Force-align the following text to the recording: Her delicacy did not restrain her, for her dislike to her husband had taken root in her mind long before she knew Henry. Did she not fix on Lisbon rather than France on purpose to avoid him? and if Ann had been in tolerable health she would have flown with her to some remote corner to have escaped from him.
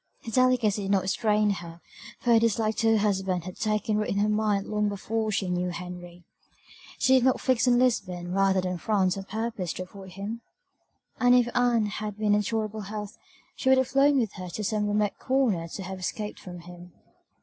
Her 0.25 0.31
delicacy 0.31 0.81
did 0.81 0.89
not 0.89 1.03
restrain 1.03 1.51
her, 1.51 1.79
for 2.21 2.31
her 2.33 2.39
dislike 2.39 2.75
to 2.77 2.93
her 2.93 2.97
husband 2.97 3.43
had 3.43 3.55
taken 3.57 3.97
root 3.97 4.09
in 4.09 4.17
her 4.17 4.29
mind 4.29 4.65
long 4.65 4.89
before 4.89 5.31
she 5.31 5.47
knew 5.47 5.69
Henry. 5.69 6.23
Did 6.97 7.03
she 7.03 7.21
not 7.21 7.39
fix 7.39 7.67
on 7.67 7.77
Lisbon 7.77 8.31
rather 8.31 8.61
than 8.61 8.79
France 8.79 9.15
on 9.15 9.25
purpose 9.25 9.73
to 9.73 9.83
avoid 9.83 10.13
him? 10.13 10.41
and 11.19 11.35
if 11.35 11.55
Ann 11.55 11.85
had 11.85 12.17
been 12.17 12.33
in 12.33 12.41
tolerable 12.41 12.81
health 12.85 13.15
she 13.55 13.69
would 13.69 13.77
have 13.77 13.89
flown 13.89 14.17
with 14.17 14.33
her 14.37 14.49
to 14.49 14.63
some 14.63 14.87
remote 14.87 15.19
corner 15.19 15.67
to 15.67 15.83
have 15.83 15.99
escaped 15.99 16.39
from 16.39 16.61
him. 16.61 16.93